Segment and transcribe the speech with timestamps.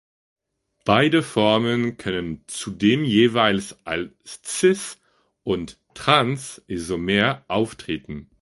[0.83, 4.11] Beide Formen können zudem jeweils als
[4.43, 4.97] "cis"-
[5.43, 8.27] und "trans"-Isomer auftreten.